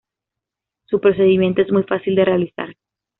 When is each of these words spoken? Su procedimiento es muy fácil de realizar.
Su 0.85 0.99
procedimiento 0.99 1.61
es 1.61 1.71
muy 1.71 1.83
fácil 1.83 2.15
de 2.15 2.25
realizar. 2.25 2.75